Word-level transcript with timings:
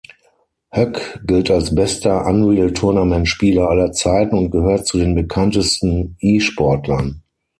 Höck 0.73 1.19
gilt 1.27 1.51
als 1.51 1.75
bester 1.75 2.25
Unreal-Tournament-Spieler 2.25 3.69
aller 3.69 3.91
Zeiten 3.91 4.35
und 4.35 4.49
gehört 4.49 4.87
zu 4.87 4.97
den 4.97 5.13
bekanntesten 5.13 6.17
E-Sportlern. 6.19 7.21